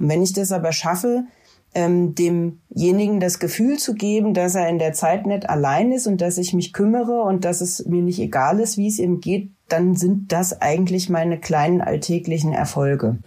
[0.00, 1.24] Und wenn ich das aber schaffe,
[1.74, 6.20] ähm, demjenigen das Gefühl zu geben, dass er in der Zeit nicht allein ist und
[6.20, 9.50] dass ich mich kümmere und dass es mir nicht egal ist, wie es ihm geht,
[9.68, 13.18] dann sind das eigentlich meine kleinen alltäglichen Erfolge.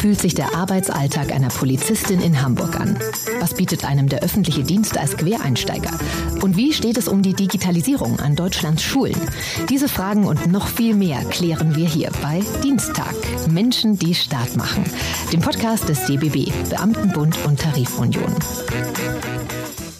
[0.00, 2.98] fühlt sich der Arbeitsalltag einer Polizistin in Hamburg an?
[3.38, 5.90] Was bietet einem der öffentliche Dienst als Quereinsteiger?
[6.40, 9.20] Und wie steht es um die Digitalisierung an Deutschlands Schulen?
[9.68, 13.14] Diese Fragen und noch viel mehr klären wir hier bei Dienstag.
[13.46, 14.84] Menschen, die Start machen.
[15.34, 18.34] Dem Podcast des DBB, Beamtenbund und Tarifunion.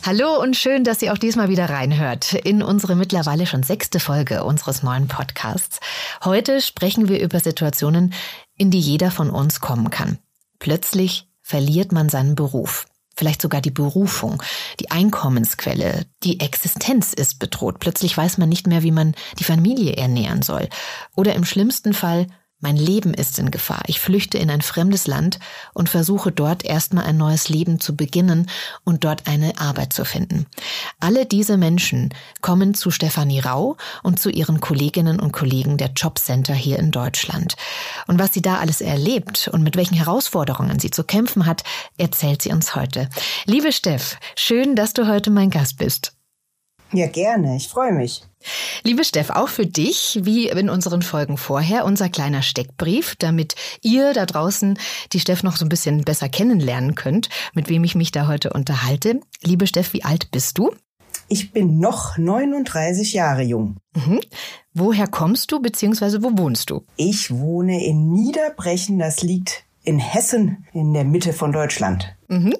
[0.02, 4.44] Hallo und schön, dass ihr auch diesmal wieder reinhört in unsere mittlerweile schon sechste Folge
[4.44, 5.78] unseres neuen Podcasts.
[6.24, 8.14] Heute sprechen wir über Situationen,
[8.60, 10.18] in die jeder von uns kommen kann.
[10.58, 12.84] Plötzlich verliert man seinen Beruf,
[13.16, 14.42] vielleicht sogar die Berufung,
[14.80, 17.78] die Einkommensquelle, die Existenz ist bedroht.
[17.80, 20.68] Plötzlich weiß man nicht mehr, wie man die Familie ernähren soll.
[21.16, 22.26] Oder im schlimmsten Fall
[22.60, 23.82] mein Leben ist in Gefahr.
[23.86, 25.38] Ich flüchte in ein fremdes Land
[25.72, 28.48] und versuche dort erstmal ein neues Leben zu beginnen
[28.84, 30.46] und dort eine Arbeit zu finden.
[31.00, 36.54] Alle diese Menschen kommen zu Stefanie Rau und zu ihren Kolleginnen und Kollegen der Jobcenter
[36.54, 37.56] hier in Deutschland.
[38.06, 41.64] Und was sie da alles erlebt und mit welchen Herausforderungen sie zu kämpfen hat,
[41.98, 43.08] erzählt sie uns heute.
[43.46, 46.19] Liebe Steff, schön, dass du heute mein Gast bist.
[46.92, 47.56] Ja, gerne.
[47.56, 48.22] Ich freue mich.
[48.82, 54.14] Liebe Steff, auch für dich, wie in unseren Folgen vorher, unser kleiner Steckbrief, damit ihr
[54.14, 54.78] da draußen
[55.12, 58.50] die Steff noch so ein bisschen besser kennenlernen könnt, mit wem ich mich da heute
[58.50, 59.20] unterhalte.
[59.42, 60.72] Liebe Steff, wie alt bist du?
[61.28, 63.76] Ich bin noch 39 Jahre jung.
[63.94, 64.20] Mhm.
[64.72, 66.84] Woher kommst du, beziehungsweise wo wohnst du?
[66.96, 72.14] Ich wohne in Niederbrechen, das liegt in Hessen, in der Mitte von Deutschland.
[72.28, 72.54] Mhm.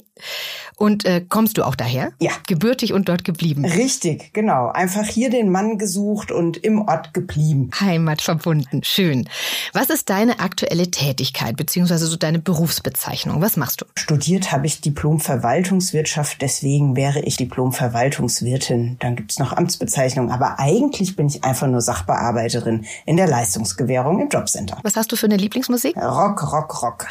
[0.81, 2.12] Und äh, kommst du auch daher?
[2.20, 2.31] Ja.
[2.47, 3.67] Gebürtig und dort geblieben?
[3.67, 4.69] Richtig, genau.
[4.69, 7.69] Einfach hier den Mann gesucht und im Ort geblieben.
[7.78, 8.81] Heimat verbunden.
[8.83, 9.28] Schön.
[9.75, 13.42] Was ist deine aktuelle Tätigkeit, beziehungsweise so deine Berufsbezeichnung?
[13.42, 13.84] Was machst du?
[13.95, 18.97] Studiert habe ich Diplom Verwaltungswirtschaft, deswegen wäre ich Diplom Verwaltungswirtin.
[19.01, 20.30] Dann gibt's noch Amtsbezeichnung.
[20.30, 24.79] Aber eigentlich bin ich einfach nur Sachbearbeiterin in der Leistungsgewährung im Jobcenter.
[24.83, 25.95] Was hast du für eine Lieblingsmusik?
[25.98, 27.07] Rock, Rock, Rock.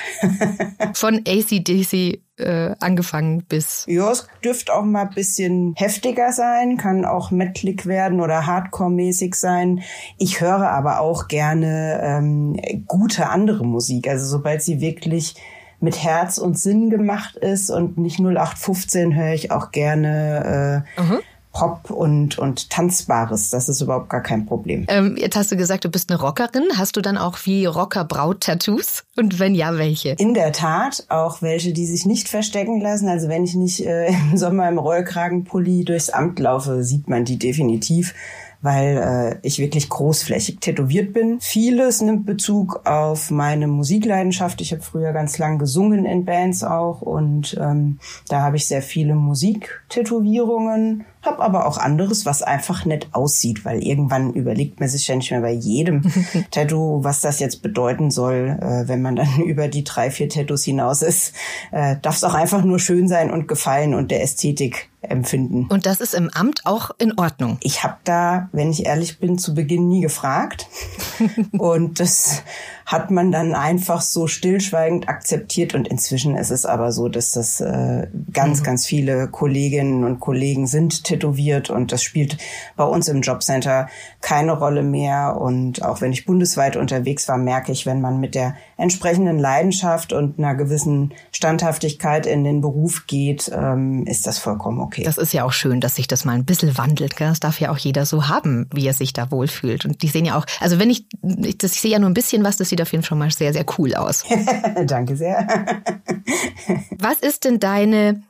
[0.95, 3.85] Von ACDC äh, angefangen bis.
[3.87, 9.35] Ja, es dürfte auch mal ein bisschen heftiger sein, kann auch metalik werden oder Hardcore-mäßig
[9.35, 9.81] sein.
[10.17, 14.07] Ich höre aber auch gerne ähm, gute andere Musik.
[14.07, 15.35] Also sobald sie wirklich
[15.79, 21.19] mit Herz und Sinn gemacht ist und nicht 0815 höre ich auch gerne äh, mhm.
[21.59, 23.49] Pop und, und Tanzbares.
[23.49, 24.85] Das ist überhaupt gar kein Problem.
[24.87, 26.63] Ähm, jetzt hast du gesagt, du bist eine Rockerin.
[26.77, 29.03] Hast du dann auch wie Rocker Braut-Tattoos?
[29.17, 30.11] Und wenn ja, welche?
[30.11, 33.09] In der Tat, auch welche, die sich nicht verstecken lassen.
[33.09, 37.37] Also wenn ich nicht äh, im Sommer im Rollkragenpulli durchs Amt laufe, sieht man die
[37.37, 38.13] definitiv
[38.61, 41.39] weil äh, ich wirklich großflächig tätowiert bin.
[41.39, 44.61] Vieles nimmt Bezug auf meine Musikleidenschaft.
[44.61, 48.81] Ich habe früher ganz lang gesungen in Bands auch und ähm, da habe ich sehr
[48.81, 55.07] viele Musiktätowierungen hab aber auch anderes, was einfach nett aussieht, weil irgendwann überlegt man sich
[55.07, 56.03] ja nicht mehr bei jedem
[56.51, 60.63] Tattoo, was das jetzt bedeuten soll, äh, wenn man dann über die drei, vier Tattoos
[60.63, 61.33] hinaus ist.
[61.71, 65.67] Äh, Darf es auch einfach nur schön sein und gefallen und der Ästhetik empfinden.
[65.69, 67.57] Und das ist im Amt auch in Ordnung?
[67.61, 70.67] Ich habe da, wenn ich ehrlich bin, zu Beginn nie gefragt.
[71.57, 72.43] und das
[72.85, 75.73] hat man dann einfach so stillschweigend akzeptiert.
[75.73, 78.63] Und inzwischen ist es aber so, dass das äh, ganz, mhm.
[78.63, 82.37] ganz viele Kolleginnen und Kollegen sind tätowiert und das spielt
[82.75, 83.87] bei uns im Jobcenter
[84.21, 85.37] keine Rolle mehr.
[85.39, 90.13] Und auch wenn ich bundesweit unterwegs war, merke ich, wenn man mit der entsprechenden Leidenschaft
[90.13, 95.03] und einer gewissen Standhaftigkeit in den Beruf geht, ähm, ist das vollkommen okay.
[95.03, 97.15] Das ist ja auch schön, dass sich das mal ein bisschen wandelt.
[97.15, 97.29] Gell?
[97.29, 99.85] Das darf ja auch jeder so haben, wie er sich da wohlfühlt.
[99.85, 101.05] Und die sehen ja auch, also wenn ich,
[101.43, 103.17] ich, das, ich sehe ja nur ein bisschen was, das sieht auf jeden Fall schon
[103.17, 104.23] mal sehr, sehr cool aus.
[104.85, 105.47] Danke sehr.
[106.97, 108.21] was ist denn deine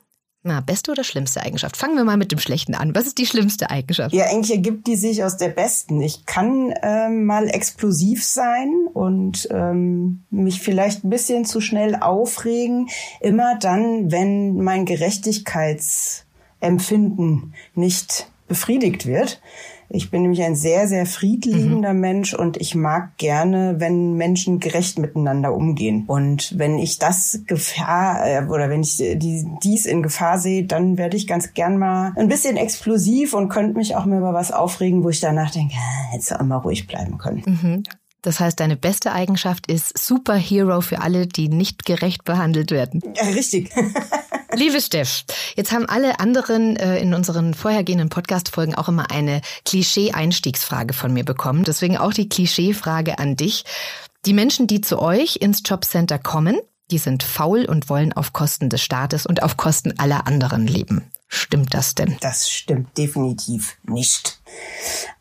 [0.41, 1.75] na, beste oder schlimmste Eigenschaft?
[1.75, 2.95] Fangen wir mal mit dem Schlechten an.
[2.95, 4.15] Was ist die schlimmste Eigenschaft?
[4.15, 5.99] Ja, eigentlich ergibt die sich aus der besten.
[6.01, 12.87] Ich kann ähm, mal explosiv sein und ähm, mich vielleicht ein bisschen zu schnell aufregen.
[13.19, 19.41] Immer dann, wenn mein Gerechtigkeitsempfinden nicht befriedigt wird.
[19.89, 21.99] Ich bin nämlich ein sehr, sehr friedliebender mhm.
[21.99, 26.03] Mensch und ich mag gerne, wenn Menschen gerecht miteinander umgehen.
[26.05, 30.97] Und wenn ich das Gefahr äh, oder wenn ich die, dies in Gefahr sehe, dann
[30.97, 34.51] werde ich ganz gern mal ein bisschen explosiv und könnte mich auch mal über was
[34.51, 37.43] aufregen, wo ich danach denke, ah, hätte auch mal ruhig bleiben können.
[37.45, 37.83] Mhm.
[38.21, 43.01] Das heißt, deine beste Eigenschaft ist Superhero für alle, die nicht gerecht behandelt werden.
[43.15, 43.71] Ja, richtig.
[44.55, 45.25] Liebe Steff,
[45.55, 51.23] jetzt haben alle anderen äh, in unseren vorhergehenden Podcast-Folgen auch immer eine Klischee-Einstiegsfrage von mir
[51.23, 51.63] bekommen.
[51.63, 53.63] Deswegen auch die Klischee-Frage an dich.
[54.25, 56.59] Die Menschen, die zu euch ins Jobcenter kommen,
[56.89, 61.11] die sind faul und wollen auf Kosten des Staates und auf Kosten aller anderen leben.
[61.31, 62.17] Stimmt das denn?
[62.21, 64.41] Das stimmt definitiv nicht.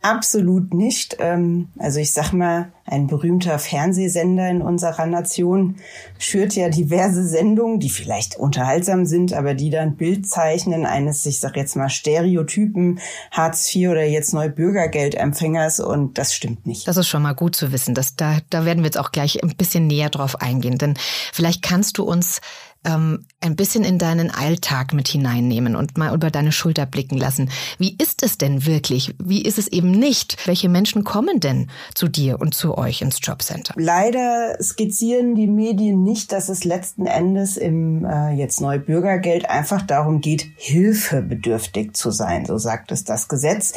[0.00, 1.18] Absolut nicht.
[1.20, 5.76] Ähm, also ich sag mal, ein berühmter Fernsehsender in unserer Nation
[6.18, 11.40] schürt ja diverse Sendungen, die vielleicht unterhaltsam sind, aber die dann Bild zeichnen eines, ich
[11.40, 13.00] sag jetzt mal, Stereotypen
[13.30, 16.88] Hartz IV oder jetzt neu Bürgergeldempfängers und das stimmt nicht.
[16.88, 17.94] Das ist schon mal gut zu wissen.
[17.94, 20.94] Das, da, da werden wir jetzt auch gleich ein bisschen näher drauf eingehen, denn
[21.34, 22.40] vielleicht kannst du uns
[22.84, 27.50] ähm, ein bisschen in deinen Alltag mit hineinnehmen und mal über deine Schulter blicken lassen.
[27.78, 29.14] Wie ist es denn wirklich?
[29.22, 30.46] Wie ist es eben nicht?
[30.46, 33.74] Welche Menschen kommen denn zu dir und zu euch ins Jobcenter?
[33.76, 39.82] Leider skizzieren die Medien nicht, dass es letzten Endes im äh, jetzt neue Bürgergeld einfach
[39.82, 42.46] darum geht, hilfebedürftig zu sein.
[42.46, 43.74] So sagt es das Gesetz.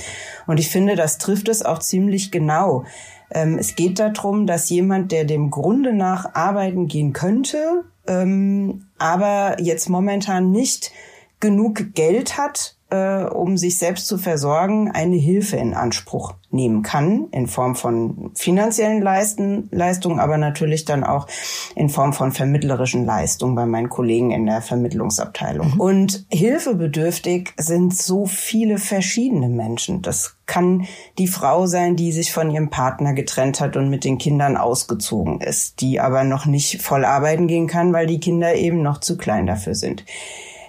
[0.48, 2.86] Und ich finde, das trifft es auch ziemlich genau.
[3.31, 9.57] Ähm, es geht darum, dass jemand, der dem Grunde nach arbeiten gehen könnte, ähm, aber
[9.59, 10.92] jetzt momentan nicht
[11.39, 17.27] genug Geld hat, äh, um sich selbst zu versorgen, eine Hilfe in Anspruch nehmen kann,
[17.31, 21.27] in Form von finanziellen Leisten, Leistungen, aber natürlich dann auch
[21.75, 25.75] in Form von vermittlerischen Leistungen bei meinen Kollegen in der Vermittlungsabteilung.
[25.75, 25.79] Mhm.
[25.79, 30.01] Und hilfebedürftig sind so viele verschiedene Menschen.
[30.01, 30.85] Das kann
[31.17, 35.39] die Frau sein, die sich von ihrem Partner getrennt hat und mit den Kindern ausgezogen
[35.39, 39.15] ist, die aber noch nicht voll arbeiten gehen kann, weil die Kinder eben noch zu
[39.15, 40.03] klein dafür sind.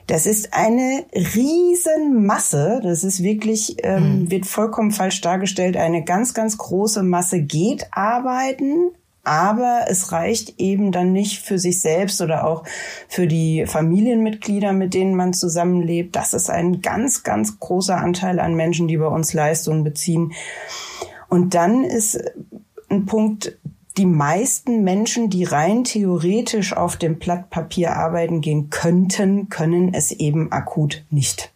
[0.06, 2.81] Das ist eine Riesenmasse.
[2.82, 4.31] Das ist wirklich, ähm, mhm.
[4.31, 5.76] wird vollkommen falsch dargestellt.
[5.76, 8.90] Eine ganz, ganz große Masse geht arbeiten,
[9.25, 12.64] aber es reicht eben dann nicht für sich selbst oder auch
[13.08, 16.16] für die Familienmitglieder, mit denen man zusammenlebt.
[16.16, 20.32] Das ist ein ganz, ganz großer Anteil an Menschen, die bei uns Leistungen beziehen.
[21.28, 22.20] Und dann ist
[22.90, 23.56] ein Punkt,
[23.98, 30.12] die meisten Menschen, die rein theoretisch auf dem Blatt Papier arbeiten gehen könnten, können es
[30.12, 31.52] eben akut nicht.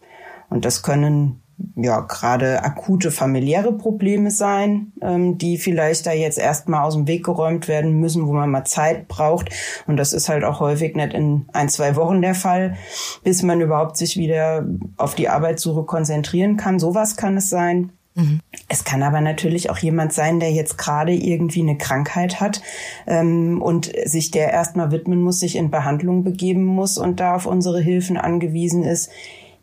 [0.50, 1.42] Und das können
[1.74, 7.24] ja gerade akute familiäre Probleme sein, ähm, die vielleicht da jetzt erstmal aus dem Weg
[7.24, 9.50] geräumt werden müssen, wo man mal Zeit braucht.
[9.86, 12.76] Und das ist halt auch häufig nicht in ein, zwei Wochen der Fall,
[13.24, 14.66] bis man überhaupt sich wieder
[14.96, 16.78] auf die Arbeitssuche konzentrieren kann.
[16.78, 17.92] Sowas kann es sein.
[18.16, 18.40] Mhm.
[18.68, 22.62] Es kann aber natürlich auch jemand sein, der jetzt gerade irgendwie eine Krankheit hat
[23.06, 27.46] ähm, und sich der erstmal widmen muss, sich in Behandlung begeben muss und da auf
[27.46, 29.10] unsere Hilfen angewiesen ist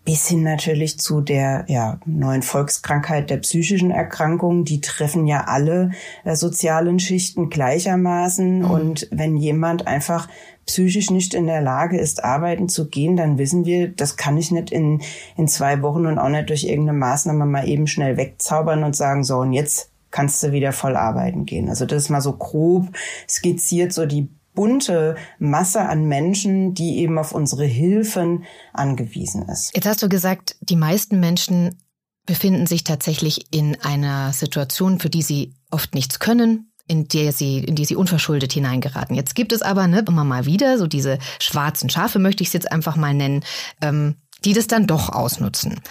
[0.05, 4.65] bis hin natürlich zu der ja, neuen Volkskrankheit der psychischen Erkrankung.
[4.65, 5.91] Die treffen ja alle
[6.25, 8.59] äh, sozialen Schichten gleichermaßen.
[8.59, 8.65] Mhm.
[8.69, 10.27] Und wenn jemand einfach
[10.65, 14.51] psychisch nicht in der Lage ist, arbeiten zu gehen, dann wissen wir, das kann ich
[14.51, 15.01] nicht in,
[15.38, 19.23] in zwei Wochen und auch nicht durch irgendeine Maßnahme mal eben schnell wegzaubern und sagen,
[19.23, 21.69] so, und jetzt kannst du wieder voll arbeiten gehen.
[21.69, 22.88] Also das ist mal so grob
[23.27, 29.71] skizziert, so die bunte Masse an Menschen, die eben auf unsere Hilfen angewiesen ist.
[29.75, 31.77] Jetzt hast du gesagt, die meisten Menschen
[32.25, 37.59] befinden sich tatsächlich in einer Situation, für die sie oft nichts können, in der sie,
[37.59, 39.15] in die sie unverschuldet hineingeraten.
[39.15, 42.53] Jetzt gibt es aber ne, immer mal wieder so diese schwarzen Schafe, möchte ich es
[42.53, 43.44] jetzt einfach mal nennen,
[43.81, 44.15] ähm,
[44.45, 45.81] die das dann doch ausnutzen.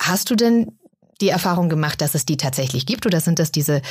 [0.00, 0.78] Hast du denn
[1.20, 3.82] die Erfahrung gemacht, dass es die tatsächlich gibt oder sind das diese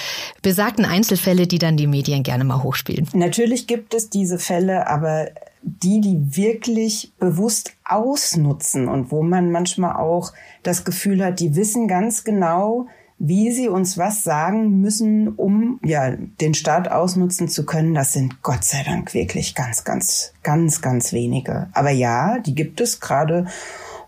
[0.41, 3.07] besagten Einzelfälle, die dann die Medien gerne mal hochspielen?
[3.13, 5.27] Natürlich gibt es diese Fälle, aber
[5.61, 11.87] die, die wirklich bewusst ausnutzen und wo man manchmal auch das Gefühl hat, die wissen
[11.87, 12.87] ganz genau,
[13.23, 18.41] wie sie uns was sagen müssen, um ja den Staat ausnutzen zu können, das sind
[18.41, 21.69] Gott sei Dank wirklich ganz, ganz, ganz, ganz wenige.
[21.73, 23.45] Aber ja, die gibt es gerade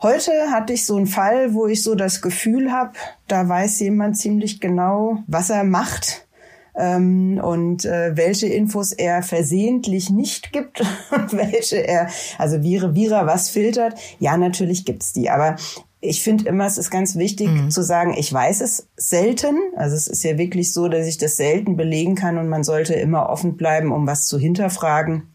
[0.03, 2.91] Heute hatte ich so einen Fall, wo ich so das Gefühl habe,
[3.29, 6.27] da weiß jemand ziemlich genau, was er macht
[6.75, 10.81] ähm, und äh, welche Infos er versehentlich nicht gibt
[11.11, 13.97] und welche er, also wie, wie er was filtert.
[14.19, 15.55] Ja, natürlich gibt's die, aber
[16.01, 17.71] ich finde immer, es ist ganz wichtig mhm.
[17.71, 19.55] zu sagen, ich weiß es selten.
[19.77, 22.93] Also es ist ja wirklich so, dass ich das selten belegen kann und man sollte
[22.93, 25.32] immer offen bleiben, um was zu hinterfragen.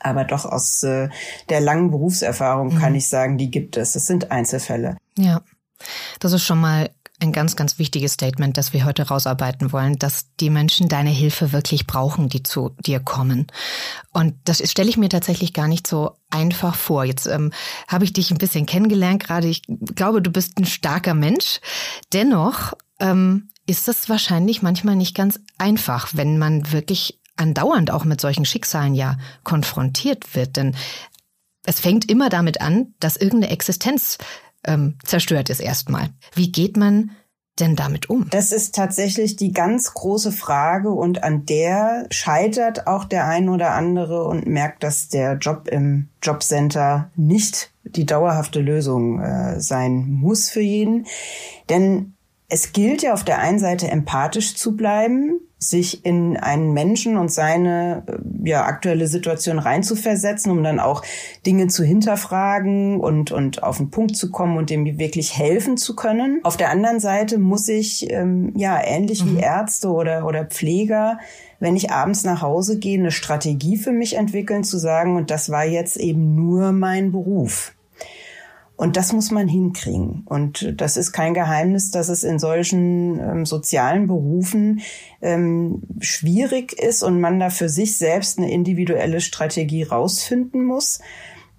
[0.00, 1.08] Aber doch aus äh,
[1.48, 2.78] der langen Berufserfahrung mhm.
[2.78, 3.94] kann ich sagen, die gibt es.
[3.94, 4.96] Es sind Einzelfälle.
[5.16, 5.42] Ja,
[6.20, 6.90] das ist schon mal
[7.22, 11.52] ein ganz, ganz wichtiges Statement, das wir heute rausarbeiten wollen, dass die Menschen deine Hilfe
[11.52, 13.46] wirklich brauchen, die zu dir kommen.
[14.12, 17.04] Und das stelle ich mir tatsächlich gar nicht so einfach vor.
[17.04, 17.52] Jetzt ähm,
[17.86, 19.46] habe ich dich ein bisschen kennengelernt gerade.
[19.46, 19.62] Ich
[19.94, 21.60] glaube, du bist ein starker Mensch.
[22.12, 28.20] Dennoch ähm, ist das wahrscheinlich manchmal nicht ganz einfach, wenn man wirklich andauernd auch mit
[28.20, 30.56] solchen Schicksalen ja konfrontiert wird.
[30.56, 30.74] Denn
[31.64, 34.18] es fängt immer damit an, dass irgendeine Existenz
[34.64, 36.10] ähm, zerstört ist erstmal.
[36.34, 37.12] Wie geht man
[37.58, 38.28] denn damit um?
[38.30, 43.72] Das ist tatsächlich die ganz große Frage und an der scheitert auch der ein oder
[43.72, 50.48] andere und merkt, dass der Job im Jobcenter nicht die dauerhafte Lösung äh, sein muss
[50.48, 51.06] für jeden.
[51.68, 52.14] Denn
[52.52, 57.32] es gilt ja auf der einen Seite empathisch zu bleiben, sich in einen Menschen und
[57.32, 61.02] seine äh, ja, aktuelle Situation reinzuversetzen, um dann auch
[61.46, 65.96] Dinge zu hinterfragen und, und auf den Punkt zu kommen und dem wirklich helfen zu
[65.96, 66.40] können.
[66.42, 69.38] Auf der anderen Seite muss ich, ähm, ja, ähnlich mhm.
[69.38, 71.20] wie Ärzte oder, oder Pfleger,
[71.58, 75.48] wenn ich abends nach Hause gehe, eine Strategie für mich entwickeln, zu sagen, und das
[75.48, 77.72] war jetzt eben nur mein Beruf.
[78.82, 80.24] Und das muss man hinkriegen.
[80.24, 84.80] Und das ist kein Geheimnis, dass es in solchen ähm, sozialen Berufen
[85.20, 90.98] ähm, schwierig ist und man da für sich selbst eine individuelle Strategie rausfinden muss.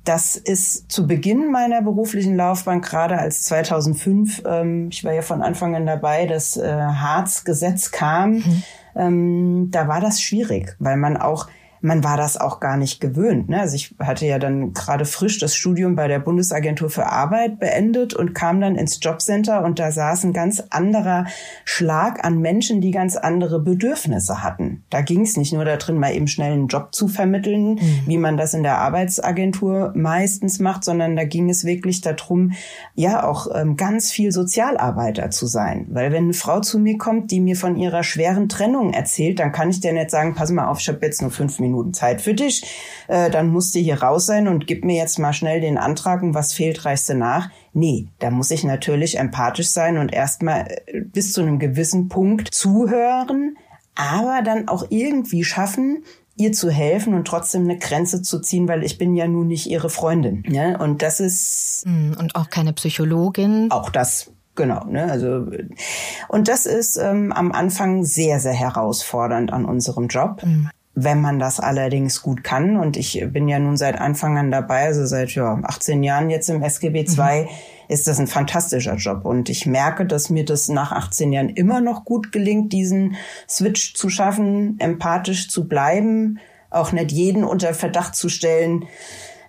[0.03, 5.41] Das ist zu Beginn meiner beruflichen Laufbahn, gerade als 2005, ähm, ich war ja von
[5.41, 8.63] Anfang an dabei, das äh, Harz-Gesetz kam, mhm.
[8.97, 11.47] ähm, da war das schwierig, weil man auch
[11.83, 13.49] man war das auch gar nicht gewöhnt.
[13.49, 13.59] Ne?
[13.59, 18.13] Also ich hatte ja dann gerade frisch das Studium bei der Bundesagentur für Arbeit beendet
[18.13, 21.25] und kam dann ins Jobcenter und da saß ein ganz anderer
[21.65, 24.85] Schlag an Menschen, die ganz andere Bedürfnisse hatten.
[24.89, 28.01] Da ging es nicht nur darin, mal eben schnell einen Job zu vermitteln, mhm.
[28.05, 32.53] wie man das in der Arbeitsagentur meistens macht, sondern da ging es wirklich darum,
[32.95, 35.87] ja auch ähm, ganz viel Sozialarbeiter zu sein.
[35.89, 39.51] Weil wenn eine Frau zu mir kommt, die mir von ihrer schweren Trennung erzählt, dann
[39.51, 41.93] kann ich der nicht sagen, pass mal auf, ich habe jetzt nur fünf Minuten Minuten
[41.93, 42.63] Zeit für dich.
[43.07, 46.21] Äh, dann musst du hier raus sein und gib mir jetzt mal schnell den Antrag
[46.21, 47.49] und was fehlt, reichst du nach.
[47.73, 52.53] Nee, da muss ich natürlich empathisch sein und erstmal äh, bis zu einem gewissen Punkt
[52.53, 53.57] zuhören,
[53.95, 56.03] aber dann auch irgendwie schaffen,
[56.35, 59.67] ihr zu helfen und trotzdem eine Grenze zu ziehen, weil ich bin ja nun nicht
[59.67, 60.43] ihre Freundin.
[60.49, 60.79] Ja?
[60.79, 63.69] Und das ist hm, und auch keine Psychologin.
[63.71, 65.05] Auch das Genau, ne?
[65.11, 65.47] Also
[66.27, 70.43] und das ist ähm, am Anfang sehr, sehr herausfordernd an unserem Job.
[70.43, 70.69] Mhm.
[70.95, 74.85] Wenn man das allerdings gut kann, und ich bin ja nun seit Anfang an dabei,
[74.85, 77.47] also seit ja, 18 Jahren jetzt im SGB II, mhm.
[77.87, 79.25] ist das ein fantastischer Job.
[79.25, 83.15] Und ich merke, dass mir das nach 18 Jahren immer noch gut gelingt, diesen
[83.49, 88.85] Switch zu schaffen, empathisch zu bleiben, auch nicht jeden unter Verdacht zu stellen,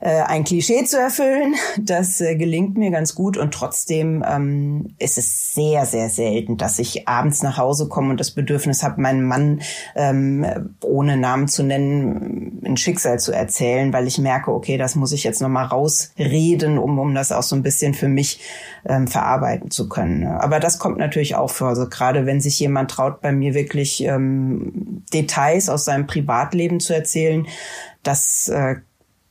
[0.04, 1.54] äh, ein Klischee zu erfüllen.
[1.78, 6.78] Das äh, gelingt mir ganz gut und trotzdem ähm, ist es sehr, sehr selten, dass
[6.78, 9.62] ich abends nach Hause komme und das Bedürfnis habe, meinen Mann
[9.96, 15.12] ähm, ohne Namen zu nennen, ein Schicksal zu erzählen, weil ich merke, okay, das muss
[15.12, 18.40] ich jetzt nochmal rausreden, um, um das auch so ein bisschen für mich
[18.84, 20.26] ähm, verarbeiten zu können.
[20.26, 21.68] Aber das kommt natürlich auch vor.
[21.68, 26.94] Also gerade wenn sich jemand traut, bei mir wirklich ähm, Details aus seinem Privatleben zu
[26.94, 27.46] erzählen,
[28.02, 28.76] das äh,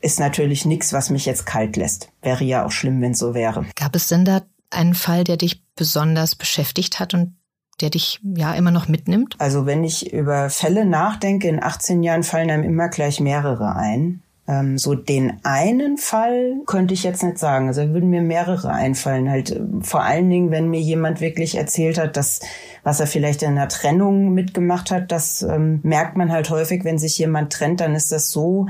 [0.03, 2.09] ist natürlich nichts, was mich jetzt kalt lässt.
[2.21, 3.65] Wäre ja auch schlimm, wenn es so wäre.
[3.75, 7.37] Gab es denn da einen Fall, der dich besonders beschäftigt hat und
[7.81, 9.35] der dich ja immer noch mitnimmt?
[9.39, 14.21] Also wenn ich über Fälle nachdenke, in 18 Jahren fallen einem immer gleich mehrere ein.
[14.45, 17.67] Ähm, so den einen Fall könnte ich jetzt nicht sagen.
[17.67, 19.29] Also würden mir mehrere einfallen.
[19.29, 22.41] Halt äh, vor allen Dingen, wenn mir jemand wirklich erzählt hat, dass
[22.83, 26.97] was er vielleicht in einer Trennung mitgemacht hat, das ähm, merkt man halt häufig, wenn
[26.97, 28.67] sich jemand trennt, dann ist das so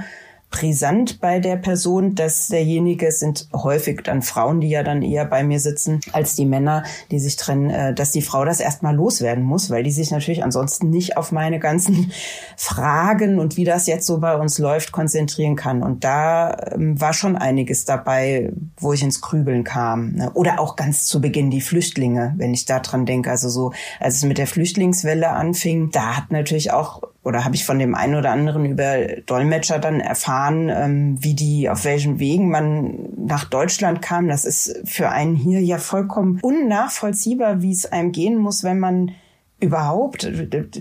[0.53, 5.43] brisant bei der Person, dass derjenige sind häufig dann Frauen, die ja dann eher bei
[5.43, 9.43] mir sitzen, als die Männer, die sich trennen, äh, dass die Frau das erstmal loswerden
[9.43, 12.11] muss, weil die sich natürlich ansonsten nicht auf meine ganzen
[12.55, 15.81] Fragen und wie das jetzt so bei uns läuft konzentrieren kann.
[15.81, 20.13] Und da ähm, war schon einiges dabei, wo ich ins Krübeln kam.
[20.13, 20.31] Ne?
[20.35, 23.31] Oder auch ganz zu Beginn die Flüchtlinge, wenn ich da dran denke.
[23.31, 27.65] Also so, als es mit der Flüchtlingswelle anfing, da hat natürlich auch oder habe ich
[27.65, 32.49] von dem einen oder anderen über Dolmetscher dann erfahren, ähm, wie die, auf welchen Wegen
[32.49, 34.27] man nach Deutschland kam.
[34.27, 39.11] Das ist für einen hier ja vollkommen unnachvollziehbar, wie es einem gehen muss, wenn man
[39.63, 40.29] überhaupt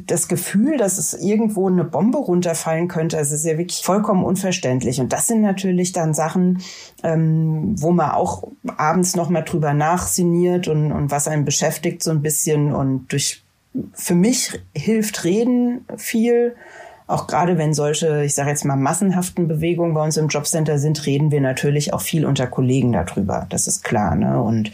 [0.06, 5.00] das Gefühl, dass es irgendwo eine Bombe runterfallen könnte, es ist ja wirklich vollkommen unverständlich.
[5.00, 6.60] Und das sind natürlich dann Sachen,
[7.04, 12.10] ähm, wo man auch abends noch mal drüber nachsiniert und, und was einen beschäftigt so
[12.10, 13.44] ein bisschen und durch
[13.94, 16.54] für mich hilft Reden viel.
[17.06, 21.04] Auch gerade wenn solche, ich sage jetzt mal, massenhaften Bewegungen bei uns im Jobcenter sind,
[21.06, 23.46] reden wir natürlich auch viel unter Kollegen darüber.
[23.50, 24.14] Das ist klar.
[24.14, 24.40] Ne?
[24.42, 24.70] Und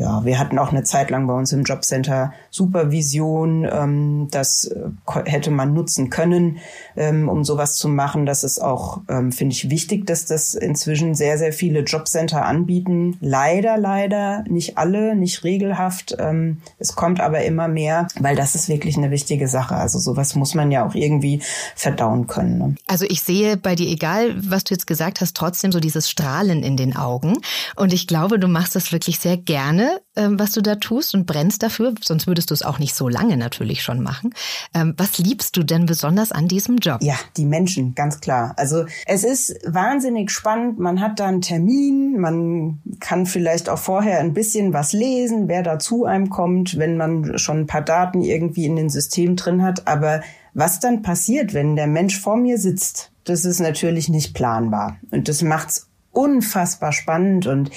[0.00, 3.68] ja, wir hatten auch eine Zeit lang bei uns im Jobcenter Supervision.
[3.70, 4.88] Ähm, das äh,
[5.26, 6.56] hätte man nutzen können,
[6.96, 8.24] ähm, um sowas zu machen.
[8.24, 13.18] Das ist auch, ähm, finde ich, wichtig, dass das inzwischen sehr, sehr viele Jobcenter anbieten.
[13.20, 16.16] Leider, leider nicht alle, nicht regelhaft.
[16.18, 19.74] Ähm, es kommt aber immer mehr, weil das ist wirklich eine wichtige Sache.
[19.74, 21.42] Also sowas muss man ja auch irgendwie
[21.76, 22.58] verdauen können.
[22.58, 22.74] Ne?
[22.86, 26.62] Also ich sehe bei dir, egal was du jetzt gesagt hast, trotzdem so dieses Strahlen
[26.62, 27.36] in den Augen.
[27.76, 31.26] Und ich glaube, du machst das wirklich sehr gerne ähm, was du da tust und
[31.26, 34.34] brennst dafür, sonst würdest du es auch nicht so lange natürlich schon machen.
[34.74, 37.02] Ähm, was liebst du denn besonders an diesem Job?
[37.02, 38.54] Ja, die Menschen, ganz klar.
[38.56, 40.78] Also es ist wahnsinnig spannend.
[40.78, 45.62] Man hat da einen Termin, man kann vielleicht auch vorher ein bisschen was lesen, wer
[45.62, 49.62] da zu einem kommt, wenn man schon ein paar Daten irgendwie in den System drin
[49.62, 49.86] hat.
[49.86, 50.22] Aber
[50.54, 54.98] was dann passiert, wenn der Mensch vor mir sitzt, das ist natürlich nicht planbar.
[55.10, 57.70] Und das macht's unfassbar spannend und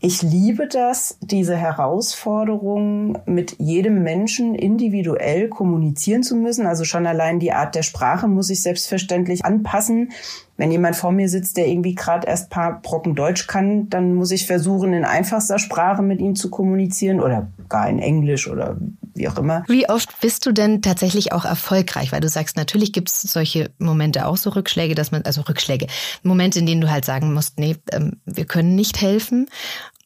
[0.00, 6.66] ich liebe das, diese Herausforderung, mit jedem Menschen individuell kommunizieren zu müssen.
[6.66, 10.12] Also schon allein die Art der Sprache muss ich selbstverständlich anpassen.
[10.56, 14.30] Wenn jemand vor mir sitzt, der irgendwie gerade erst paar Brocken Deutsch kann, dann muss
[14.30, 18.76] ich versuchen, in einfachster Sprache mit ihm zu kommunizieren oder gar in Englisch oder
[19.18, 19.64] wie auch immer.
[19.68, 22.12] Wie oft bist du denn tatsächlich auch erfolgreich?
[22.12, 25.86] Weil du sagst, natürlich gibt es solche Momente auch so Rückschläge, dass man, also Rückschläge,
[26.22, 29.48] Momente, in denen du halt sagen musst, nee, ähm, wir können nicht helfen.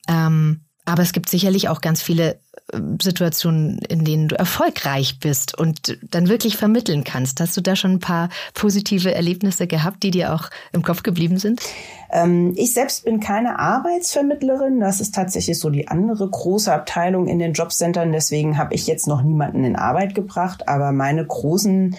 [0.09, 2.41] Ähm, aber es gibt sicherlich auch ganz viele
[3.01, 7.41] Situationen, in denen du erfolgreich bist und dann wirklich vermitteln kannst.
[7.41, 11.39] Hast du da schon ein paar positive Erlebnisse gehabt, die dir auch im Kopf geblieben
[11.39, 11.61] sind?
[12.11, 14.81] Ähm, ich selbst bin keine Arbeitsvermittlerin.
[14.81, 18.13] Das ist tatsächlich so die andere große Abteilung in den Jobcentern.
[18.13, 20.69] Deswegen habe ich jetzt noch niemanden in Arbeit gebracht.
[20.69, 21.97] Aber meine großen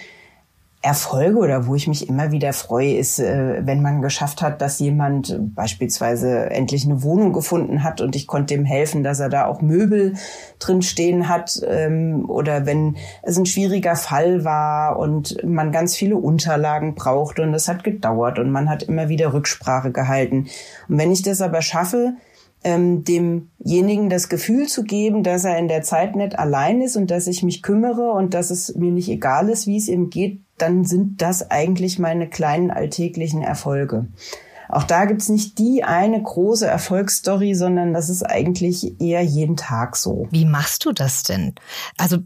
[0.84, 4.78] Erfolge oder wo ich mich immer wieder freue, ist, äh, wenn man geschafft hat, dass
[4.78, 9.46] jemand beispielsweise endlich eine Wohnung gefunden hat und ich konnte ihm helfen, dass er da
[9.46, 10.12] auch Möbel
[10.58, 16.16] drin stehen hat ähm, oder wenn es ein schwieriger Fall war und man ganz viele
[16.16, 20.48] Unterlagen brauchte und das hat gedauert und man hat immer wieder Rücksprache gehalten.
[20.88, 22.12] Und wenn ich das aber schaffe,
[22.64, 27.10] ähm, demjenigen das Gefühl zu geben, dass er in der Zeit nicht allein ist und
[27.10, 30.40] dass ich mich kümmere und dass es mir nicht egal ist, wie es ihm geht,
[30.58, 34.06] dann sind das eigentlich meine kleinen alltäglichen Erfolge.
[34.68, 39.96] Auch da gibt's nicht die eine große Erfolgsstory, sondern das ist eigentlich eher jeden Tag
[39.96, 40.26] so.
[40.30, 41.54] Wie machst du das denn?
[41.98, 42.18] Also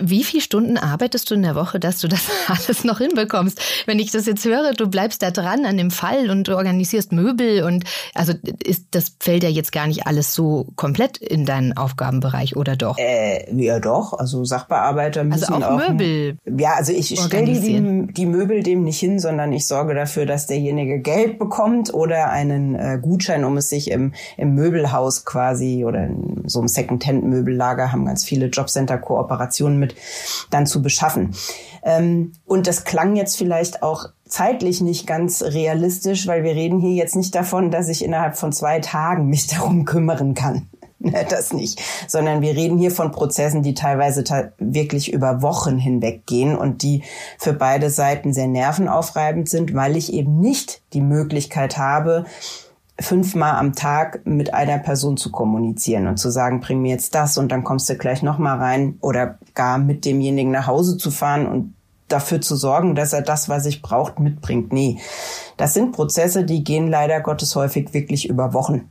[0.00, 3.60] wie viele Stunden arbeitest du in der Woche, dass du das alles noch hinbekommst?
[3.86, 7.12] Wenn ich das jetzt höre, du bleibst da dran an dem Fall und du organisierst
[7.12, 8.32] Möbel und also
[8.64, 12.98] ist das fällt ja jetzt gar nicht alles so komplett in deinen Aufgabenbereich oder doch?
[12.98, 16.36] Äh, ja doch, also Sachbearbeiter müssen also auch, auch Möbel.
[16.44, 20.46] Ja, also ich stelle die, die Möbel dem nicht hin, sondern ich sorge dafür, dass
[20.46, 26.04] derjenige Geld bekommt oder einen äh, Gutschein, um es sich im, im Möbelhaus quasi oder
[26.04, 29.94] in so einem Second-Hand-Möbellager haben ganz viele Jobcenter-Kooperationen Informationen mit
[30.50, 31.34] dann zu beschaffen.
[31.84, 36.92] Ähm, und das klang jetzt vielleicht auch zeitlich nicht ganz realistisch, weil wir reden hier
[36.92, 40.68] jetzt nicht davon, dass ich innerhalb von zwei Tagen mich darum kümmern kann.
[41.28, 44.22] Das nicht, sondern wir reden hier von Prozessen, die teilweise
[44.58, 47.02] wirklich über Wochen hinweg gehen und die
[47.38, 52.24] für beide Seiten sehr nervenaufreibend sind, weil ich eben nicht die Möglichkeit habe,
[53.00, 57.38] fünfmal am Tag mit einer Person zu kommunizieren und zu sagen, bring mir jetzt das
[57.38, 61.46] und dann kommst du gleich nochmal rein oder gar mit demjenigen nach Hause zu fahren
[61.46, 61.74] und
[62.08, 64.72] dafür zu sorgen, dass er das, was ich braucht, mitbringt.
[64.72, 64.98] Nee,
[65.56, 68.90] das sind Prozesse, die gehen leider Gottes häufig wirklich über Wochen.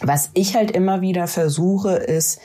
[0.00, 2.40] Was ich halt immer wieder versuche, ist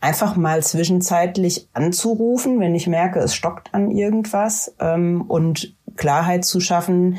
[0.00, 6.60] einfach mal zwischenzeitlich anzurufen, wenn ich merke, es stockt an irgendwas ähm, und Klarheit zu
[6.60, 7.18] schaffen,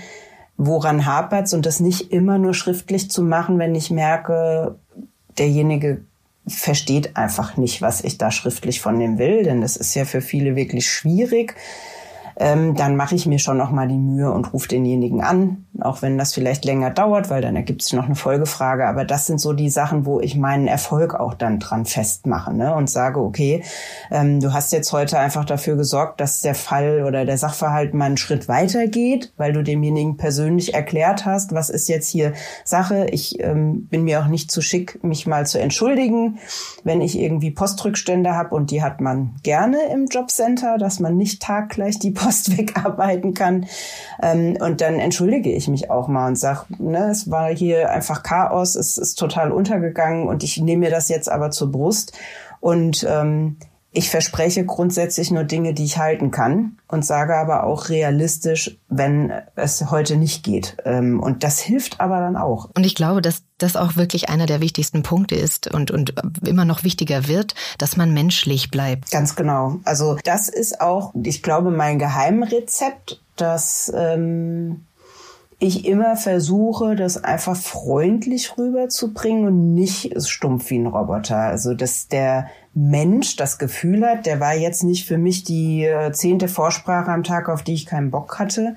[0.58, 1.54] woran hapert's?
[1.54, 4.76] Und das nicht immer nur schriftlich zu machen, wenn ich merke,
[5.38, 6.02] derjenige
[6.48, 10.22] versteht einfach nicht, was ich da schriftlich von dem will, denn das ist ja für
[10.22, 11.56] viele wirklich schwierig
[12.38, 16.02] ähm, dann mache ich mir schon noch mal die Mühe und rufe denjenigen an, auch
[16.02, 18.88] wenn das vielleicht länger dauert, weil dann ergibt sich noch eine Folgefrage.
[18.88, 22.76] Aber das sind so die Sachen, wo ich meinen Erfolg auch dann dran festmache ne?
[22.76, 23.64] und sage, okay,
[24.12, 28.06] ähm, du hast jetzt heute einfach dafür gesorgt, dass der Fall oder der Sachverhalt mal
[28.06, 32.34] einen Schritt weiter geht, weil du demjenigen persönlich erklärt hast, was ist jetzt hier
[32.66, 33.08] Sache.
[33.12, 36.40] Ich ähm, bin mir auch nicht zu schick, mich mal zu entschuldigen,
[36.84, 41.42] wenn ich irgendwie Postrückstände habe und die hat man gerne im Jobcenter, dass man nicht
[41.42, 43.68] taggleich die Post Post wegarbeiten kann.
[44.22, 48.24] Ähm, und dann entschuldige ich mich auch mal und sag, ne, es war hier einfach
[48.24, 52.18] Chaos, es ist total untergegangen und ich nehme mir das jetzt aber zur Brust.
[52.60, 53.58] Und ähm,
[53.96, 59.32] ich verspreche grundsätzlich nur Dinge, die ich halten kann und sage aber auch realistisch, wenn
[59.56, 60.78] es heute nicht geht.
[60.86, 62.70] Ähm, und das hilft aber dann auch.
[62.76, 66.14] Und ich glaube, dass das auch wirklich einer der wichtigsten Punkte ist und, und
[66.46, 69.12] immer noch wichtiger wird, dass man menschlich bleibt.
[69.12, 69.80] Ganz genau.
[69.86, 74.86] Also das ist auch, ich glaube, mein Geheimrezept, dass ähm,
[75.60, 81.38] ich immer versuche, das einfach freundlich rüberzubringen und nicht stumpf wie ein Roboter.
[81.38, 86.12] Also, dass der Mensch das Gefühl hat, der war jetzt nicht für mich die äh,
[86.12, 88.76] zehnte Vorsprache am Tag, auf die ich keinen Bock hatte.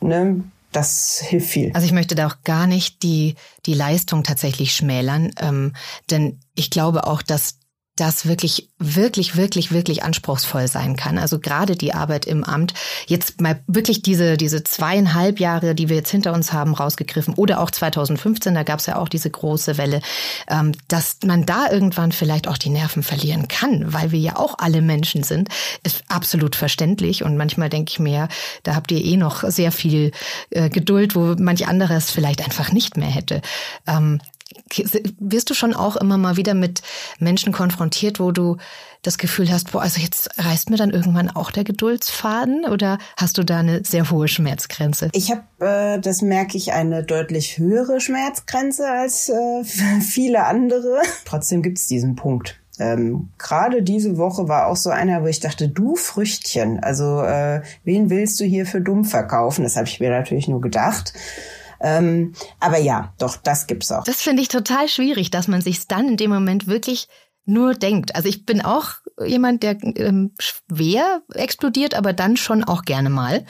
[0.00, 0.44] Ne?
[0.72, 1.70] Das hilft viel.
[1.74, 3.34] Also ich möchte da auch gar nicht die,
[3.66, 5.74] die Leistung tatsächlich schmälern, ähm,
[6.10, 7.58] denn ich glaube auch, dass
[8.02, 11.18] das wirklich, wirklich, wirklich, wirklich anspruchsvoll sein kann.
[11.18, 12.74] Also gerade die Arbeit im Amt,
[13.06, 17.60] jetzt mal wirklich diese, diese zweieinhalb Jahre, die wir jetzt hinter uns haben, rausgegriffen, oder
[17.60, 20.00] auch 2015, da gab es ja auch diese große Welle,
[20.48, 24.56] ähm, dass man da irgendwann vielleicht auch die Nerven verlieren kann, weil wir ja auch
[24.58, 25.48] alle Menschen sind,
[25.84, 27.22] ist absolut verständlich.
[27.22, 28.26] Und manchmal denke ich mir,
[28.64, 30.10] da habt ihr eh noch sehr viel
[30.50, 33.42] äh, Geduld, wo manch anderes vielleicht einfach nicht mehr hätte.
[35.18, 36.82] Wirst du schon auch immer mal wieder mit
[37.18, 38.56] Menschen konfrontiert, wo du
[39.02, 43.36] das Gefühl hast, boah, also jetzt reißt mir dann irgendwann auch der Geduldsfaden oder hast
[43.36, 45.10] du da eine sehr hohe Schmerzgrenze?
[45.12, 49.64] Ich habe, äh, das merke ich, eine deutlich höhere Schmerzgrenze als äh,
[50.00, 51.02] viele andere.
[51.24, 52.60] Trotzdem gibt es diesen Punkt.
[52.78, 57.62] Ähm, Gerade diese Woche war auch so einer, wo ich dachte, du Früchtchen, also äh,
[57.84, 59.64] wen willst du hier für dumm verkaufen?
[59.64, 61.12] Das habe ich mir natürlich nur gedacht.
[61.82, 64.04] Ähm, aber ja, doch, das gibt's auch.
[64.04, 67.08] Das finde ich total schwierig, dass man sich dann in dem Moment wirklich
[67.44, 68.14] nur denkt.
[68.14, 68.92] Also ich bin auch
[69.24, 73.44] jemand, der ähm, schwer explodiert, aber dann schon auch gerne mal.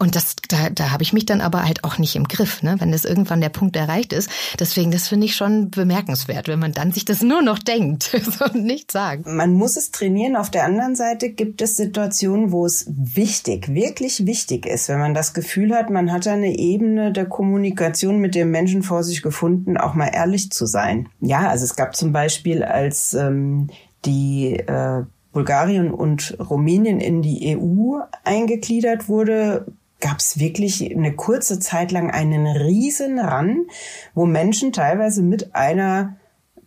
[0.00, 2.76] Und das, da, da habe ich mich dann aber halt auch nicht im Griff, ne?
[2.78, 4.30] wenn das irgendwann der Punkt erreicht ist.
[4.58, 8.64] Deswegen, das finde ich schon bemerkenswert, wenn man dann sich das nur noch denkt und
[8.64, 9.26] nicht sagt.
[9.26, 10.36] Man muss es trainieren.
[10.36, 15.12] Auf der anderen Seite gibt es Situationen, wo es wichtig, wirklich wichtig ist, wenn man
[15.12, 19.76] das Gefühl hat, man hat eine Ebene der Kommunikation mit dem Menschen vor sich gefunden,
[19.76, 21.10] auch mal ehrlich zu sein.
[21.20, 23.68] Ja, also es gab zum Beispiel, als ähm,
[24.06, 29.66] die äh, Bulgarien und Rumänien in die EU eingegliedert wurde,
[30.00, 33.66] gab es wirklich eine kurze Zeit lang einen riesen Ran,
[34.14, 36.16] wo Menschen teilweise mit einer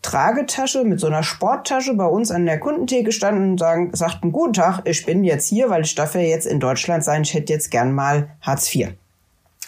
[0.01, 4.53] Tragetasche, mit so einer Sporttasche bei uns an der Kundentheke standen und sagen, sagten, guten
[4.53, 7.53] Tag, ich bin jetzt hier, weil ich darf ja jetzt in Deutschland sein, ich hätte
[7.53, 8.89] jetzt gern mal Hartz IV.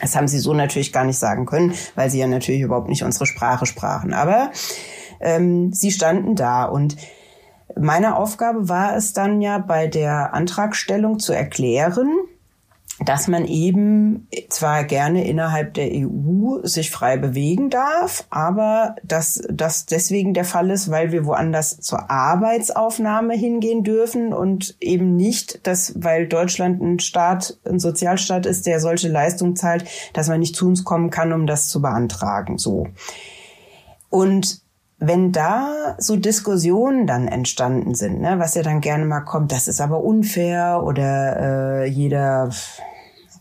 [0.01, 3.04] Das haben sie so natürlich gar nicht sagen können, weil sie ja natürlich überhaupt nicht
[3.04, 4.13] unsere Sprache sprachen.
[4.13, 4.51] Aber
[5.21, 6.97] ähm, sie standen da und
[7.78, 12.12] meine Aufgabe war es dann ja bei der Antragstellung zu erklären,
[12.99, 19.86] dass man eben zwar gerne innerhalb der EU sich frei bewegen darf, aber dass das
[19.86, 25.93] deswegen der Fall ist, weil wir woanders zur Arbeitsaufnahme hingehen dürfen und eben nicht, dass
[25.97, 30.67] weil Deutschland ein Staat, ein Sozialstaat ist, der solche Leistungen zahlt, dass man nicht zu
[30.67, 32.58] uns kommen kann, um das zu beantragen.
[32.58, 32.88] So.
[34.10, 34.64] Und
[34.97, 39.67] wenn da so Diskussionen dann entstanden sind, ne, was ja dann gerne mal kommt, das
[39.67, 42.49] ist aber unfair oder äh, jeder,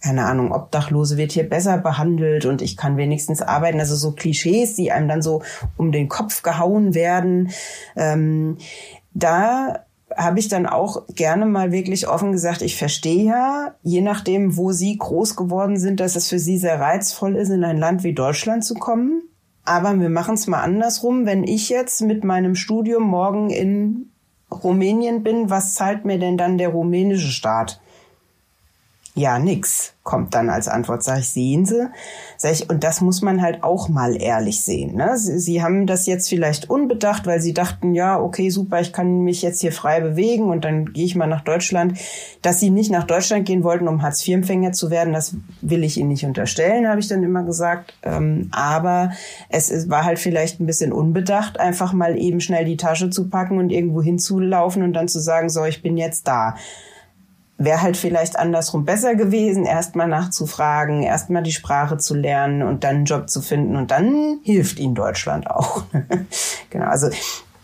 [0.02, 4.74] keine Ahnung, Obdachlose wird hier besser behandelt und ich kann wenigstens arbeiten, also so Klischees,
[4.74, 5.42] die einem dann so
[5.76, 7.50] um den Kopf gehauen werden,
[7.94, 8.58] ähm,
[9.12, 9.84] da
[10.16, 14.72] habe ich dann auch gerne mal wirklich offen gesagt, ich verstehe ja, je nachdem, wo
[14.72, 18.12] Sie groß geworden sind, dass es für Sie sehr reizvoll ist, in ein Land wie
[18.12, 19.22] Deutschland zu kommen
[19.64, 21.26] aber wir machen es mal andersrum.
[21.26, 24.10] Wenn ich jetzt mit meinem Studium morgen in
[24.50, 27.80] Rumänien bin, was zahlt mir denn dann der rumänische Staat?
[29.16, 31.88] Ja, nix kommt dann als Antwort, sage ich, sehen Sie.
[32.36, 34.96] Sag ich, und das muss man halt auch mal ehrlich sehen.
[34.96, 35.16] Ne?
[35.16, 39.20] Sie, Sie haben das jetzt vielleicht unbedacht, weil Sie dachten, ja, okay, super, ich kann
[39.20, 41.96] mich jetzt hier frei bewegen und dann gehe ich mal nach Deutschland.
[42.42, 46.08] Dass Sie nicht nach Deutschland gehen wollten, um Hartz-IV-Empfänger zu werden, das will ich Ihnen
[46.08, 47.94] nicht unterstellen, habe ich dann immer gesagt.
[48.02, 49.12] Ähm, aber
[49.48, 53.28] es, es war halt vielleicht ein bisschen unbedacht, einfach mal eben schnell die Tasche zu
[53.28, 56.56] packen und irgendwo hinzulaufen und dann zu sagen, so, ich bin jetzt da
[57.56, 62.96] wäre halt vielleicht andersrum besser gewesen, erstmal nachzufragen, erstmal die Sprache zu lernen und dann
[62.96, 65.84] einen Job zu finden und dann hilft ihnen Deutschland auch.
[66.70, 67.10] genau, also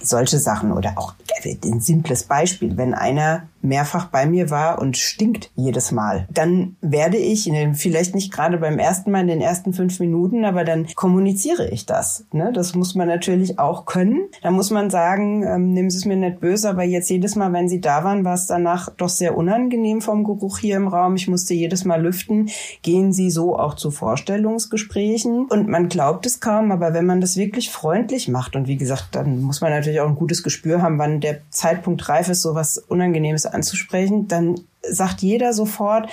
[0.00, 5.50] solche Sachen oder auch ein simples Beispiel, wenn einer mehrfach bei mir war und stinkt
[5.55, 10.00] jedes Mal, dann werde ich, vielleicht nicht gerade beim ersten Mal in den ersten fünf
[10.00, 12.24] Minuten, aber dann kommuniziere ich das.
[12.33, 12.53] Ne?
[12.55, 14.29] Das muss man natürlich auch können.
[14.42, 17.53] Da muss man sagen, ähm, nehmen Sie es mir nicht böse, aber jetzt jedes Mal,
[17.53, 21.16] wenn Sie da waren, war es danach doch sehr unangenehm vom Geruch hier im Raum.
[21.16, 22.48] Ich musste jedes Mal lüften.
[22.83, 25.46] Gehen Sie so auch zu Vorstellungsgesprächen?
[25.46, 29.09] Und man glaubt es kaum, aber wenn man das wirklich freundlich macht und wie gesagt,
[29.12, 32.55] dann muss man natürlich auch ein gutes Gespür haben, wann der Zeitpunkt reif ist, so
[32.55, 36.09] was Unangenehmes anzusprechen, dann sagt jeder sofort,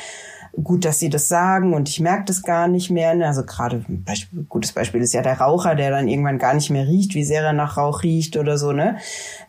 [0.64, 3.14] gut, dass sie das sagen und ich merke das gar nicht mehr.
[3.14, 3.28] Ne?
[3.28, 6.70] Also gerade ein Beispiel, gutes Beispiel ist ja der Raucher, der dann irgendwann gar nicht
[6.70, 8.72] mehr riecht, wie sehr er nach Rauch riecht oder so.
[8.72, 8.98] Ne?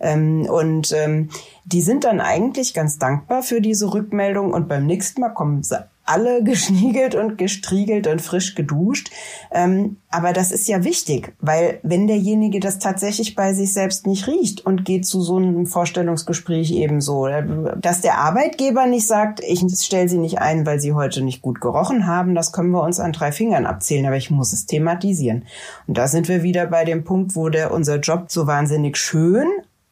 [0.01, 1.31] Ähm, und ähm,
[1.73, 5.85] die sind dann eigentlich ganz dankbar für diese Rückmeldung und beim nächsten Mal kommen sie
[6.09, 9.11] alle geschniegelt und gestriegelt und frisch geduscht.
[9.51, 14.27] Ähm, aber das ist ja wichtig, weil wenn derjenige das tatsächlich bei sich selbst nicht
[14.27, 17.45] riecht und geht zu so einem Vorstellungsgespräch ebenso, äh,
[17.79, 21.61] dass der Arbeitgeber nicht sagt, ich stelle sie nicht ein, weil sie heute nicht gut
[21.61, 25.45] gerochen haben, das können wir uns an drei Fingern abzählen, aber ich muss es thematisieren.
[25.87, 29.47] Und da sind wir wieder bei dem Punkt, wo der unser Job so wahnsinnig schön,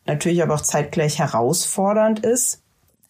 [0.07, 2.63] natürlich aber auch zeitgleich herausfordernd ist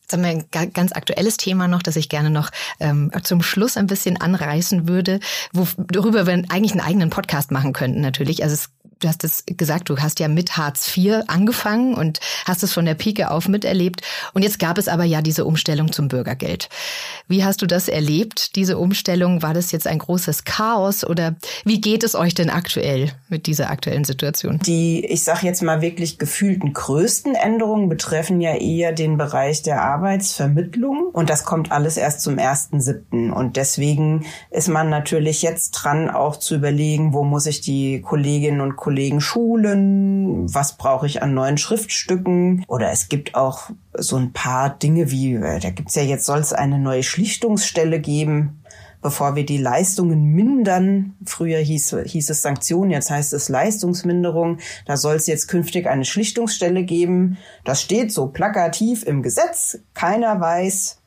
[0.07, 3.77] Jetzt haben wir ein ganz aktuelles Thema noch, das ich gerne noch ähm, zum Schluss
[3.77, 5.19] ein bisschen anreißen würde,
[5.53, 8.45] worüber wir eigentlich einen eigenen Podcast machen könnten natürlich.
[8.45, 8.69] Also es
[9.01, 12.87] du hast es gesagt, du hast ja mit Hartz IV angefangen und hast es von
[12.87, 14.01] der Pike auf miterlebt.
[14.33, 16.69] Und jetzt gab es aber ja diese Umstellung zum Bürgergeld.
[17.29, 19.43] Wie hast du das erlebt, diese Umstellung?
[19.43, 23.71] War das jetzt ein großes Chaos oder wie geht es euch denn aktuell mit dieser
[23.71, 24.61] aktuellen Situation?
[24.65, 29.83] Die, ich sage jetzt mal wirklich gefühlten größten Änderungen betreffen ja eher den Bereich der
[29.83, 31.11] Arbeitsvermittlung.
[31.13, 33.31] Und das kommt alles erst zum 1.7.
[33.31, 38.61] Und deswegen ist man natürlich jetzt dran, auch zu überlegen, wo muss ich die Kolleginnen
[38.61, 38.86] und Kollegen
[39.20, 45.11] schulen, was brauche ich an neuen Schriftstücken oder es gibt auch so ein paar Dinge
[45.11, 48.62] wie, äh, da gibt's ja jetzt, soll es eine neue Schlichtungsstelle geben,
[49.03, 51.14] bevor wir die Leistungen mindern.
[51.25, 54.59] Früher hieß, hieß es Sanktionen, jetzt heißt es Leistungsminderung.
[54.85, 57.37] Da soll es jetzt künftig eine Schlichtungsstelle geben.
[57.64, 59.79] Das steht so plakativ im Gesetz.
[59.94, 61.01] Keiner weiß,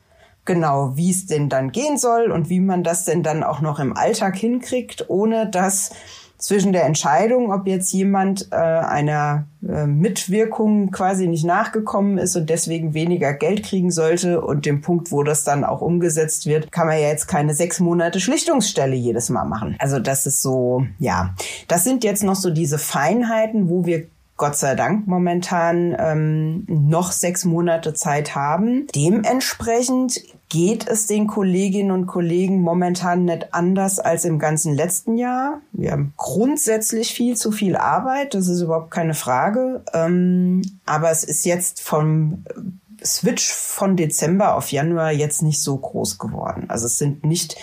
[0.44, 3.78] genau, wie es denn dann gehen soll und wie man das denn dann auch noch
[3.78, 5.90] im Alltag hinkriegt, ohne dass
[6.40, 12.50] zwischen der Entscheidung, ob jetzt jemand äh, einer äh, Mitwirkung quasi nicht nachgekommen ist und
[12.50, 16.86] deswegen weniger Geld kriegen sollte und dem Punkt, wo das dann auch umgesetzt wird, kann
[16.86, 19.76] man ja jetzt keine sechs Monate Schlichtungsstelle jedes Mal machen.
[19.78, 21.34] Also das ist so, ja,
[21.68, 24.06] das sind jetzt noch so diese Feinheiten, wo wir
[24.40, 28.86] Gott sei Dank momentan ähm, noch sechs Monate Zeit haben.
[28.94, 30.18] Dementsprechend
[30.50, 35.62] geht es den Kolleginnen und Kollegen momentan nicht anders als im ganzen letzten Jahr.
[35.72, 39.82] Wir haben grundsätzlich viel zu viel Arbeit, das ist überhaupt keine Frage.
[39.94, 42.44] Ähm, aber es ist jetzt vom
[43.02, 46.64] Switch von Dezember auf Januar jetzt nicht so groß geworden.
[46.68, 47.56] Also es sind nicht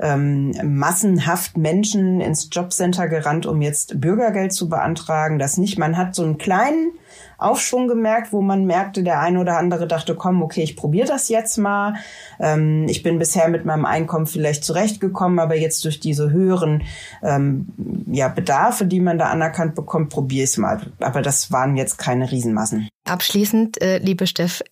[0.00, 5.38] ähm, massenhaft Menschen ins Jobcenter gerannt, um jetzt Bürgergeld zu beantragen.
[5.38, 5.78] Das nicht.
[5.78, 6.92] Man hat so einen kleinen
[7.38, 11.28] Aufschwung gemerkt, wo man merkte, der eine oder andere dachte, komm, okay, ich probiere das
[11.28, 11.94] jetzt mal.
[12.40, 16.82] Ähm, ich bin bisher mit meinem Einkommen vielleicht zurechtgekommen, aber jetzt durch diese höheren
[17.22, 17.66] ähm,
[18.06, 20.80] ja, Bedarfe, die man da anerkannt bekommt, probiere ich es mal.
[21.00, 22.88] Aber das waren jetzt keine Riesenmassen.
[23.04, 24.62] Abschließend, äh, liebe Steff,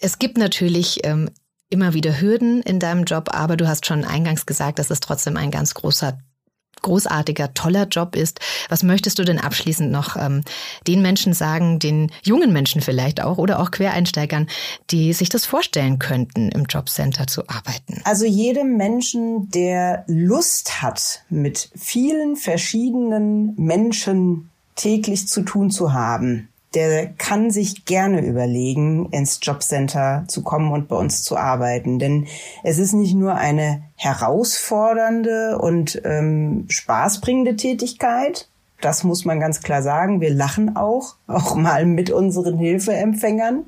[0.00, 1.30] es gibt natürlich ähm,
[1.70, 5.36] immer wieder Hürden in deinem Job, aber du hast schon eingangs gesagt, dass es trotzdem
[5.36, 6.18] ein ganz großer
[6.82, 8.40] großartiger, toller Job ist.
[8.68, 10.42] Was möchtest du denn abschließend noch ähm,
[10.86, 14.48] den Menschen sagen, den jungen Menschen vielleicht auch oder auch Quereinsteigern,
[14.90, 18.00] die sich das vorstellen könnten, im Jobcenter zu arbeiten?
[18.04, 26.49] Also jedem Menschen, der Lust hat, mit vielen verschiedenen Menschen täglich zu tun zu haben,
[26.74, 31.98] der kann sich gerne überlegen, ins Jobcenter zu kommen und bei uns zu arbeiten.
[31.98, 32.26] Denn
[32.62, 38.48] es ist nicht nur eine herausfordernde und ähm, spaßbringende Tätigkeit.
[38.80, 40.20] Das muss man ganz klar sagen.
[40.20, 43.64] Wir lachen auch, auch mal mit unseren Hilfeempfängern.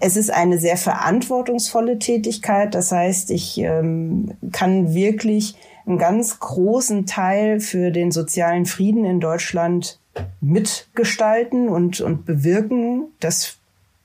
[0.00, 2.74] Es ist eine sehr verantwortungsvolle Tätigkeit.
[2.74, 5.56] Das heißt, ich ähm, kann wirklich
[5.86, 10.00] einen ganz großen Teil für den sozialen Frieden in Deutschland
[10.40, 13.06] mitgestalten und, und bewirken.
[13.20, 13.56] Das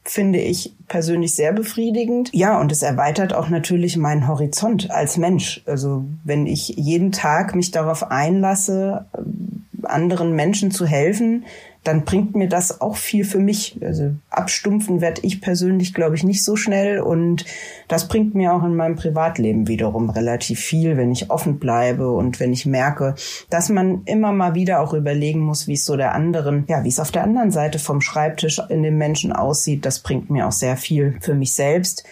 [0.04, 2.30] finde ich persönlich sehr befriedigend.
[2.34, 5.62] Ja, und es erweitert auch natürlich meinen Horizont als Mensch.
[5.66, 9.06] Also wenn ich jeden Tag mich darauf einlasse,
[9.84, 11.46] anderen Menschen zu helfen,
[11.84, 13.78] dann bringt mir das auch viel für mich.
[13.82, 17.46] Also abstumpfen werde ich persönlich, glaube ich, nicht so schnell und
[17.88, 22.40] das bringt mir auch in meinem Privatleben wiederum relativ viel, wenn ich offen bleibe und
[22.40, 23.16] wenn ich merke,
[23.50, 26.90] dass man immer mal wieder auch überlegen muss, wie es so der anderen, ja, wie
[26.90, 29.86] es auf der anderen Seite vom Schreibtisch in dem Menschen aussieht.
[29.86, 32.04] Das bringt mir auch sehr viel für mich selbst.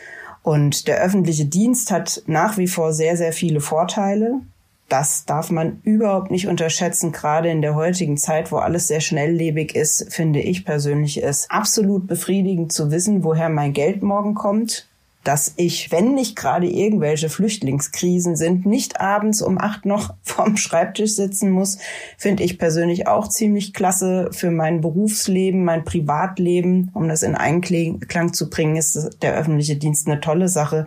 [0.44, 4.40] Und der öffentliche Dienst hat nach wie vor sehr, sehr viele Vorteile
[4.90, 9.76] das darf man überhaupt nicht unterschätzen, gerade in der heutigen Zeit, wo alles sehr schnelllebig
[9.76, 14.88] ist, finde ich persönlich es absolut befriedigend zu wissen, woher mein Geld morgen kommt,
[15.28, 21.16] dass ich, wenn nicht gerade irgendwelche Flüchtlingskrisen sind, nicht abends um acht noch vorm Schreibtisch
[21.16, 21.80] sitzen muss,
[22.18, 26.92] finde ich persönlich auch ziemlich klasse für mein Berufsleben, mein Privatleben.
[26.94, 30.86] Um das in Einklang zu bringen, ist der öffentliche Dienst eine tolle Sache.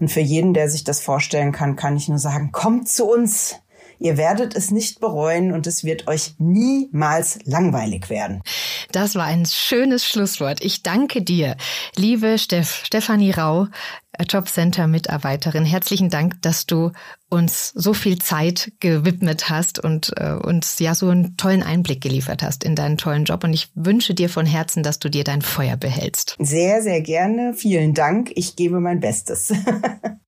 [0.00, 3.56] Und für jeden, der sich das vorstellen kann, kann ich nur sagen, kommt zu uns.
[3.98, 8.42] Ihr werdet es nicht bereuen und es wird euch niemals langweilig werden.
[8.92, 10.64] Das war ein schönes Schlusswort.
[10.64, 11.56] Ich danke dir,
[11.96, 13.68] liebe Steff, Stefanie Rau,
[14.18, 15.64] Jobcenter-Mitarbeiterin.
[15.64, 16.92] Herzlichen Dank, dass du
[17.28, 22.42] uns so viel Zeit gewidmet hast und äh, uns ja so einen tollen Einblick geliefert
[22.42, 23.44] hast in deinen tollen Job.
[23.44, 26.36] Und ich wünsche dir von Herzen, dass du dir dein Feuer behältst.
[26.38, 27.54] Sehr, sehr gerne.
[27.54, 28.30] Vielen Dank.
[28.34, 29.52] Ich gebe mein Bestes.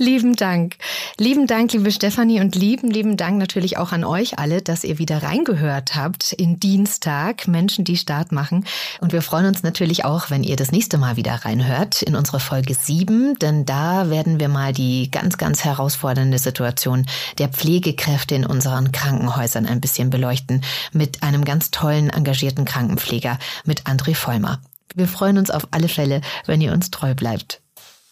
[0.00, 0.76] Lieben Dank.
[1.18, 4.98] Lieben Dank, liebe Stefanie und lieben, lieben Dank natürlich auch an euch alle, dass ihr
[4.98, 8.64] wieder reingehört habt in Dienstag, Menschen, die Start machen.
[9.00, 12.38] Und wir freuen uns natürlich auch, wenn ihr das nächste Mal wieder reinhört in unsere
[12.38, 17.06] Folge 7, denn da werden wir mal die ganz, ganz herausfordernde Situation
[17.38, 23.82] der Pflegekräfte in unseren Krankenhäusern ein bisschen beleuchten mit einem ganz tollen, engagierten Krankenpfleger, mit
[23.82, 24.60] André Vollmer.
[24.94, 27.60] Wir freuen uns auf alle Fälle, wenn ihr uns treu bleibt.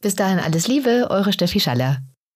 [0.07, 1.99] Bis dahin alles Liebe, eure Steffi Schaller.